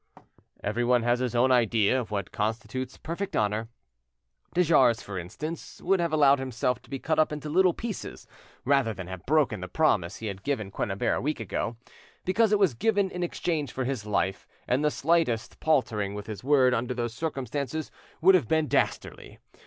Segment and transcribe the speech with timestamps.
[0.63, 3.69] Everyone has his own idea of what constitutes perfect honour.
[4.55, 8.25] De Jars, for instance, would have allowed himself to be cut up into little pieces
[8.65, 11.77] rather than have broken the promise he had given Quennebert a week ago,
[12.25, 16.43] because it was given in exchange for his life, and the slightest paltering with his
[16.43, 17.91] word under those circumstances
[18.21, 19.37] would have been dastardly.